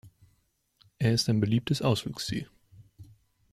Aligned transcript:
Er 0.97 1.11
ist 1.13 1.29
ein 1.29 1.39
beliebtes 1.39 1.83
Ausflugsziel. 1.83 2.49